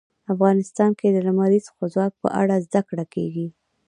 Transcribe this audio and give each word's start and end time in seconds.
افغانستان 0.33 0.91
کې 0.99 1.07
د 1.11 1.17
لمریز 1.27 1.65
ځواک 1.93 2.13
په 2.21 2.27
اړه 2.41 2.55
زده 2.65 2.81
کړه 2.89 3.05
کېږي. 3.13 3.47